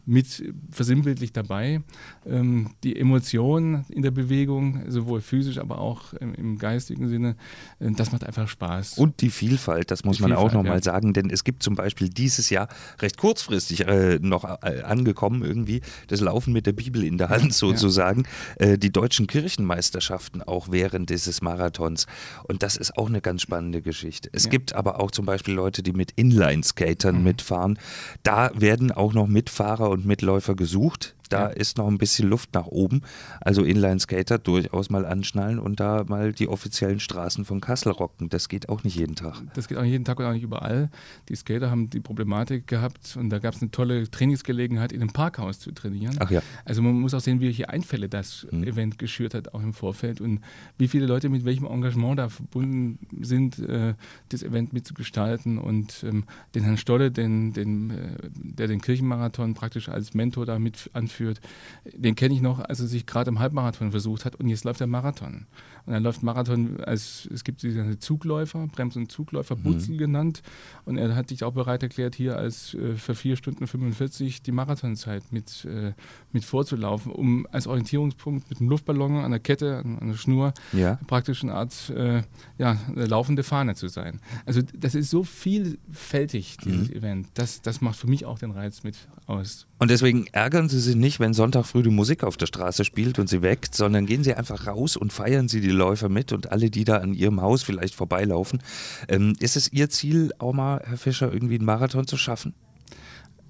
mit 0.05 0.43
versinnbildlich 0.71 1.33
dabei. 1.33 1.81
Ähm, 2.25 2.71
die 2.83 2.95
Emotionen 2.95 3.85
in 3.89 4.01
der 4.01 4.11
Bewegung, 4.11 4.83
sowohl 4.87 5.21
physisch, 5.21 5.57
aber 5.57 5.79
auch 5.79 6.13
im, 6.13 6.33
im 6.35 6.57
geistigen 6.57 7.07
Sinne, 7.09 7.35
äh, 7.79 7.91
das 7.91 8.11
macht 8.11 8.23
einfach 8.23 8.47
Spaß. 8.47 8.97
Und 8.97 9.21
die 9.21 9.29
Vielfalt, 9.29 9.91
das 9.91 10.03
muss 10.03 10.17
die 10.17 10.23
man 10.23 10.31
Vielfalt, 10.31 10.49
auch 10.49 10.53
nochmal 10.53 10.77
ja. 10.77 10.83
sagen, 10.83 11.13
denn 11.13 11.29
es 11.29 11.43
gibt 11.43 11.63
zum 11.63 11.75
Beispiel 11.75 12.09
dieses 12.09 12.49
Jahr 12.49 12.67
recht 12.99 13.17
kurzfristig 13.17 13.87
äh, 13.87 14.19
noch 14.21 14.43
äh, 14.43 14.81
angekommen 14.83 15.43
irgendwie 15.43 15.81
das 16.07 16.21
Laufen 16.21 16.53
mit 16.53 16.65
der 16.65 16.73
Bibel 16.73 17.03
in 17.03 17.17
der 17.17 17.29
Hand 17.29 17.53
sozusagen, 17.53 18.23
ja. 18.59 18.67
äh, 18.67 18.77
die 18.77 18.91
deutschen 18.91 19.27
Kirchenmeisterschaften 19.27 20.43
auch 20.43 20.71
während 20.71 21.09
dieses 21.09 21.41
Marathons. 21.41 22.05
Und 22.43 22.61
das 22.61 22.77
ist 22.77 22.97
auch 22.97 23.07
eine 23.07 23.21
ganz 23.21 23.41
spannende 23.41 23.81
Geschichte. 23.81 24.29
Es 24.31 24.45
ja. 24.45 24.51
gibt 24.51 24.75
aber 24.75 24.99
auch 24.99 25.11
zum 25.11 25.25
Beispiel 25.25 25.53
Leute, 25.53 25.81
die 25.81 25.93
mit 25.93 26.11
Inline-Skatern 26.11 27.17
mhm. 27.17 27.23
mitfahren. 27.23 27.79
Da 28.23 28.34
werden 28.53 28.91
auch 28.91 29.13
noch 29.13 29.27
Mitfahrer 29.27 29.89
und 29.89 30.05
Mitläufer 30.05 30.55
gesucht. 30.55 31.15
Da 31.29 31.47
ja. 31.47 31.47
ist 31.47 31.77
noch 31.77 31.87
ein 31.87 31.97
bisschen 31.97 32.29
Luft 32.29 32.53
nach 32.53 32.67
oben. 32.67 33.01
Also 33.41 33.63
Inline-Skater 33.63 34.37
durchaus 34.37 34.89
mal 34.89 35.05
anschnallen 35.05 35.59
und 35.59 35.79
da 35.79 36.03
mal 36.07 36.33
die 36.33 36.47
offiziellen 36.47 36.99
Straßen 36.99 37.45
von 37.45 37.61
Kassel 37.61 37.91
rocken. 37.91 38.29
Das 38.29 38.49
geht 38.49 38.69
auch 38.69 38.83
nicht 38.83 38.95
jeden 38.95 39.15
Tag. 39.15 39.41
Das 39.53 39.67
geht 39.67 39.77
auch 39.77 39.83
nicht 39.83 39.91
jeden 39.91 40.05
Tag 40.05 40.19
und 40.19 40.25
auch 40.25 40.33
nicht 40.33 40.43
überall. 40.43 40.89
Die 41.29 41.35
Skater 41.35 41.69
haben 41.69 41.89
die 41.89 41.99
Problematik 41.99 42.67
gehabt 42.67 43.17
und 43.17 43.29
da 43.29 43.39
gab 43.39 43.55
es 43.55 43.61
eine 43.61 43.71
tolle 43.71 44.09
Trainingsgelegenheit, 44.09 44.91
in 44.91 45.01
einem 45.01 45.13
Parkhaus 45.13 45.59
zu 45.59 45.71
trainieren. 45.71 46.15
Ach 46.19 46.31
ja. 46.31 46.41
Also 46.63 46.81
man 46.81 46.93
muss 46.93 47.13
auch 47.13 47.19
sehen, 47.19 47.41
welche 47.41 47.69
Einfälle 47.69 48.09
das 48.09 48.47
mhm. 48.51 48.63
Event 48.63 48.99
geschürt 48.99 49.33
hat, 49.33 49.53
auch 49.53 49.61
im 49.61 49.73
Vorfeld 49.73 50.21
und 50.21 50.41
wie 50.77 50.87
viele 50.87 51.05
Leute 51.05 51.29
mit 51.29 51.45
welchem 51.45 51.65
Engagement 51.65 52.19
da 52.19 52.29
verbunden 52.29 52.99
sind, 53.21 53.59
äh, 53.59 53.93
das 54.29 54.43
Event 54.43 54.73
mitzugestalten 54.73 55.57
und 55.57 56.03
ähm, 56.03 56.25
den 56.53 56.63
Herrn 56.63 56.77
Stolle, 56.77 57.11
den, 57.11 57.53
den, 57.53 57.91
äh, 57.91 58.17
der 58.33 58.67
den 58.67 58.81
Kirchenmarathon 58.81 59.53
praktisch 59.53 59.89
als 59.89 60.13
Mentor 60.13 60.45
da 60.45 60.59
mit 60.59 60.89
anführt, 60.93 61.14
führt, 61.15 61.41
den 61.85 62.15
kenne 62.15 62.33
ich 62.33 62.41
noch, 62.41 62.59
als 62.59 62.79
er 62.79 62.87
sich 62.87 63.05
gerade 63.05 63.29
im 63.29 63.39
Halbmarathon 63.39 63.91
versucht 63.91 64.25
hat 64.25 64.35
und 64.35 64.47
jetzt 64.47 64.63
läuft 64.63 64.81
er 64.81 64.87
Marathon. 64.87 65.47
Und 65.85 65.93
er 65.93 65.99
läuft 65.99 66.23
Marathon, 66.23 66.83
als, 66.83 67.29
es 67.33 67.43
gibt 67.43 67.63
diese 67.63 67.99
Zugläufer, 67.99 68.67
Brems- 68.67 68.95
und 68.95 69.11
Zugläufer, 69.11 69.55
Butzel 69.55 69.93
mhm. 69.93 69.99
genannt. 69.99 70.41
Und 70.85 70.97
er 70.97 71.15
hat 71.15 71.29
sich 71.29 71.43
auch 71.43 71.53
bereit 71.53 71.83
erklärt, 71.83 72.15
hier 72.15 72.37
als 72.37 72.73
äh, 72.73 72.95
für 72.95 73.15
4 73.15 73.35
Stunden 73.35 73.67
45 73.67 74.41
die 74.41 74.51
Marathonzeit 74.51 75.23
mit, 75.31 75.65
äh, 75.65 75.93
mit 76.31 76.45
vorzulaufen, 76.45 77.11
um 77.11 77.47
als 77.51 77.67
Orientierungspunkt 77.67 78.49
mit 78.49 78.59
einem 78.59 78.69
Luftballon 78.69 79.17
an 79.17 79.31
der 79.31 79.39
Kette, 79.39 79.77
an, 79.77 79.99
an 79.99 80.07
der 80.07 80.17
Schnur, 80.17 80.53
ja. 80.73 80.99
praktisch 81.07 81.43
eine 81.43 81.53
Art 81.53 81.89
äh, 81.89 82.23
ja, 82.57 82.77
eine 82.87 83.05
laufende 83.05 83.43
Fahne 83.43 83.75
zu 83.75 83.87
sein. 83.87 84.19
Also 84.45 84.61
das 84.73 84.95
ist 84.95 85.09
so 85.09 85.23
vielfältig, 85.23 86.57
dieses 86.63 86.89
mhm. 86.89 86.95
Event. 86.95 87.27
Das, 87.33 87.61
das 87.61 87.81
macht 87.81 87.97
für 87.97 88.07
mich 88.07 88.25
auch 88.25 88.39
den 88.39 88.51
Reiz 88.51 88.83
mit 88.83 88.95
aus. 89.27 89.67
Und 89.77 89.91
deswegen 89.91 90.27
ärgern 90.31 90.69
Sie 90.69 90.79
sich 90.79 90.95
nicht, 90.95 91.19
wenn 91.19 91.33
Sonntag 91.33 91.65
früh 91.65 91.83
die 91.83 91.89
Musik 91.89 92.23
auf 92.23 92.37
der 92.37 92.45
Straße 92.45 92.85
spielt 92.85 93.19
und 93.19 93.27
Sie 93.27 93.41
weckt, 93.41 93.75
sondern 93.75 94.05
gehen 94.05 94.23
Sie 94.23 94.33
einfach 94.33 94.67
raus 94.67 94.95
und 94.95 95.11
feiern 95.11 95.47
Sie 95.47 95.59
die 95.59 95.71
Läufer 95.75 96.09
mit 96.09 96.31
und 96.31 96.51
alle, 96.51 96.69
die 96.69 96.83
da 96.83 96.97
an 96.97 97.13
Ihrem 97.13 97.41
Haus 97.41 97.63
vielleicht 97.63 97.95
vorbeilaufen. 97.95 98.61
Ähm, 99.07 99.35
ist 99.39 99.55
es 99.55 99.71
Ihr 99.71 99.89
Ziel, 99.89 100.31
auch 100.39 100.53
mal, 100.53 100.81
Herr 100.85 100.97
Fischer, 100.97 101.31
irgendwie 101.31 101.55
einen 101.55 101.65
Marathon 101.65 102.07
zu 102.07 102.17
schaffen? 102.17 102.53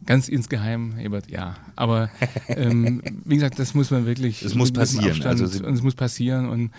Ganz 0.06 0.28
insgeheim, 0.28 1.00
Ebert, 1.00 1.30
ja. 1.30 1.56
Aber 1.76 2.10
ähm, 2.48 3.02
wie 3.26 3.36
gesagt, 3.36 3.58
das 3.60 3.74
muss 3.74 3.92
man 3.92 4.06
wirklich. 4.06 4.44
Es 4.44 4.56
muss 4.56 4.72
passieren. 4.72 5.22
Also 5.24 5.46
und 5.66 5.74
es 5.74 5.82
muss 5.82 5.96
passieren 5.96 6.48
und 6.48 6.72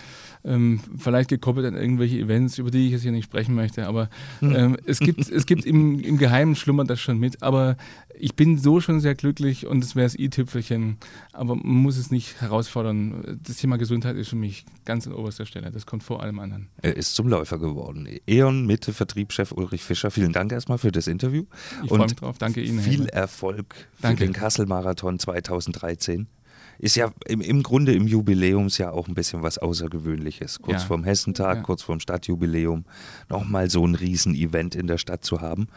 ähm, 0.47 0.81
vielleicht 0.97 1.29
gekoppelt 1.29 1.67
an 1.67 1.75
irgendwelche 1.75 2.19
Events, 2.19 2.59
über 2.59 2.71
die 2.71 2.87
ich 2.87 2.93
jetzt 2.93 3.03
hier 3.03 3.13
nicht 3.13 3.25
sprechen 3.25 3.55
möchte. 3.55 3.87
Aber 3.87 4.09
hm. 4.41 4.55
ähm, 4.55 4.77
es 4.87 5.01
gibt, 5.01 5.29
es 5.29 5.47
gibt 5.47 5.65
im, 5.65 6.01
im 6.01 6.19
Geheimen 6.19 6.55
schlummert 6.55 6.89
das 6.89 7.01
schon 7.01 7.19
mit. 7.19 7.43
Aber 7.43 7.77
ich 8.19 8.35
bin 8.35 8.59
so 8.59 8.81
schon 8.81 9.01
sehr 9.01 9.15
glücklich 9.15 9.67
und 9.67 9.83
es 9.83 9.97
wäre 9.97 10.07
das 10.07 10.17
i-Tüpfelchen. 10.19 10.99
Aber 11.33 11.57
man 11.57 11.67
muss 11.67 11.97
es 11.97 12.11
nicht 12.11 12.41
herausfordern. 12.41 13.41
Das 13.43 13.57
Thema 13.57 13.77
Gesundheit 13.77 14.17
ist 14.17 14.29
für 14.29 14.37
mich 14.37 14.65
ganz 14.85 15.07
an 15.07 15.13
oberster 15.13 15.47
Stelle. 15.47 15.71
Das 15.71 15.85
kommt 15.85 16.05
vor 16.05 16.23
allem 16.23 16.39
anderen. 16.39 16.69
Er 16.81 16.97
ist 16.97 17.15
zum 17.15 17.29
Läufer 17.29 17.59
geworden. 17.59 18.09
E.ON 18.27 18.67
Mitte 18.67 18.93
Vertriebschef 18.93 19.53
Ulrich 19.53 19.83
Fischer. 19.83 20.11
Vielen 20.11 20.33
Dank 20.33 20.53
erstmal 20.53 20.79
für 20.79 20.93
das 20.93 21.09
Interview. 21.09 21.45
Ich 21.83 21.89
freue 21.89 22.03
mich 22.03 22.15
drauf. 22.15 22.39
Danke 22.39 22.63
Ihnen. 22.63 22.81
Viel 22.81 23.07
Herr. 23.17 23.23
Erfolg 23.23 23.75
Danke. 24.01 24.19
für 24.19 24.25
den 24.27 24.33
Kassel-Marathon 24.33 25.19
2013 25.19 26.29
ist 26.79 26.97
ja 26.97 27.11
im, 27.27 27.41
im 27.41 27.63
Grunde 27.63 27.95
im 27.95 28.07
Jubiläumsjahr 28.07 28.93
auch 28.93 29.09
ein 29.09 29.15
bisschen 29.15 29.43
was 29.43 29.59
Außergewöhnliches. 29.59 30.61
Kurz 30.61 30.83
ja. 30.83 30.87
vorm 30.87 31.05
Hessentag, 31.05 31.57
ja. 31.57 31.63
kurz 31.63 31.83
vorm 31.83 32.01
Stadtjubiläum, 32.01 32.85
nochmal 33.29 33.71
so 33.71 33.87
ein 33.87 33.95
Riesenevent 33.95 34.75
in 34.75 34.87
der 34.87 34.99
Stadt 34.99 35.25
zu 35.25 35.41
haben. 35.41 35.69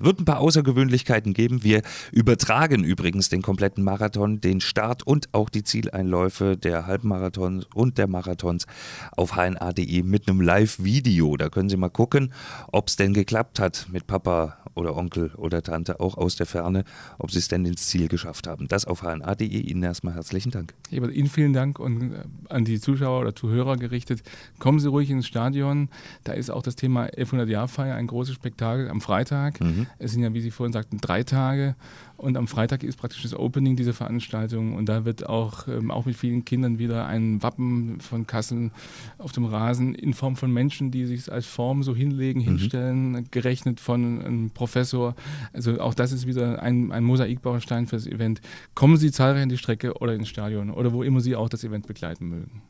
Wird 0.00 0.18
ein 0.18 0.24
paar 0.24 0.40
Außergewöhnlichkeiten 0.40 1.34
geben. 1.34 1.62
Wir 1.62 1.82
übertragen 2.10 2.84
übrigens 2.84 3.28
den 3.28 3.42
kompletten 3.42 3.84
Marathon, 3.84 4.40
den 4.40 4.62
Start 4.62 5.06
und 5.06 5.28
auch 5.32 5.50
die 5.50 5.62
Zieleinläufe 5.62 6.56
der 6.56 6.86
Halbmarathons 6.86 7.66
und 7.74 7.98
der 7.98 8.08
Marathons 8.08 8.66
auf 9.14 9.36
hna.de 9.36 10.02
mit 10.02 10.26
einem 10.26 10.40
Live-Video. 10.40 11.36
Da 11.36 11.50
können 11.50 11.68
Sie 11.68 11.76
mal 11.76 11.90
gucken, 11.90 12.32
ob 12.72 12.88
es 12.88 12.96
denn 12.96 13.12
geklappt 13.12 13.60
hat 13.60 13.88
mit 13.92 14.06
Papa 14.06 14.56
oder 14.74 14.96
Onkel 14.96 15.32
oder 15.36 15.62
Tante 15.62 16.00
auch 16.00 16.16
aus 16.16 16.36
der 16.36 16.46
Ferne, 16.46 16.84
ob 17.18 17.30
sie 17.30 17.38
es 17.38 17.48
denn 17.48 17.64
ins 17.64 17.86
Ziel 17.86 18.08
geschafft 18.08 18.46
haben. 18.46 18.68
Das 18.68 18.84
auf 18.84 19.02
hna.de. 19.02 19.46
Ihnen 19.46 19.82
erstmal 19.82 20.14
herzlichen 20.14 20.50
Dank. 20.50 20.74
Ihnen 20.90 21.28
vielen 21.28 21.52
Dank 21.52 21.78
und 21.78 22.12
äh, 22.12 22.22
an 22.48 22.64
die 22.64 22.80
Zuschauer 22.80 23.20
oder 23.20 23.34
Zuhörer 23.34 23.76
gerichtet. 23.76 24.22
Kommen 24.58 24.78
Sie 24.78 24.88
ruhig 24.88 25.10
ins 25.10 25.26
Stadion. 25.26 25.88
Da 26.24 26.32
ist 26.32 26.50
auch 26.50 26.62
das 26.62 26.76
Thema 26.76 27.06
1100-Jahr-Feier 27.06 27.94
ein 27.94 28.06
großes 28.06 28.34
Spektakel 28.34 28.88
am 28.88 29.00
Freitag. 29.00 29.60
Mhm. 29.60 29.86
Es 29.98 30.12
sind 30.12 30.22
ja, 30.22 30.32
wie 30.34 30.40
Sie 30.40 30.50
vorhin 30.50 30.72
sagten, 30.72 30.98
drei 30.98 31.22
Tage. 31.22 31.76
Und 32.20 32.36
am 32.36 32.46
Freitag 32.48 32.82
ist 32.82 32.98
praktisch 32.98 33.22
das 33.22 33.34
Opening 33.34 33.76
dieser 33.76 33.94
Veranstaltung 33.94 34.74
und 34.74 34.90
da 34.90 35.06
wird 35.06 35.26
auch, 35.26 35.66
ähm, 35.68 35.90
auch 35.90 36.04
mit 36.04 36.16
vielen 36.16 36.44
Kindern 36.44 36.78
wieder 36.78 37.06
ein 37.06 37.42
Wappen 37.42 37.98
von 37.98 38.26
Kassel 38.26 38.72
auf 39.16 39.32
dem 39.32 39.46
Rasen 39.46 39.94
in 39.94 40.12
Form 40.12 40.36
von 40.36 40.52
Menschen, 40.52 40.90
die 40.90 41.06
sich 41.06 41.32
als 41.32 41.46
Form 41.46 41.82
so 41.82 41.96
hinlegen, 41.96 42.40
mhm. 42.40 42.44
hinstellen, 42.44 43.28
gerechnet 43.30 43.80
von 43.80 44.20
einem 44.20 44.50
Professor. 44.50 45.14
Also 45.54 45.80
auch 45.80 45.94
das 45.94 46.12
ist 46.12 46.26
wieder 46.26 46.62
ein, 46.62 46.92
ein 46.92 47.04
Mosaikbaustein 47.04 47.86
für 47.86 47.96
das 47.96 48.06
Event. 48.06 48.42
Kommen 48.74 48.98
Sie 48.98 49.10
zahlreich 49.10 49.44
in 49.44 49.48
die 49.48 49.56
Strecke 49.56 49.94
oder 49.94 50.12
ins 50.12 50.28
Stadion 50.28 50.68
oder 50.68 50.92
wo 50.92 51.02
immer 51.02 51.20
Sie 51.20 51.34
auch 51.34 51.48
das 51.48 51.64
Event 51.64 51.86
begleiten 51.86 52.28
mögen. 52.28 52.60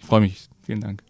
Ich 0.00 0.04
freue 0.04 0.22
mich. 0.22 0.48
Vielen 0.62 0.80
Dank. 0.80 1.04